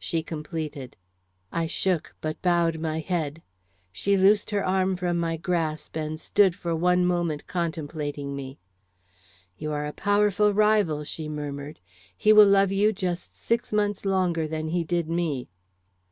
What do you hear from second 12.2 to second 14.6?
will love you just six months longer